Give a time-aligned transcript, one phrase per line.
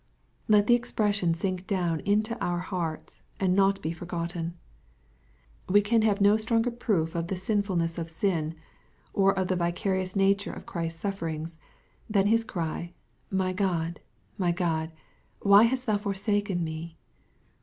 [0.47, 4.55] Let the expression sink down into our hearts, and not be forgotten.
[5.69, 8.55] We can have no stronger proof of the sinfulness of sin,
[9.13, 11.59] or of the vicarious nature of Christ's suflferings,
[12.09, 12.93] than His cry,"
[13.29, 13.99] My God,
[14.39, 14.91] my God,
[15.41, 16.97] why hast thou forsaken me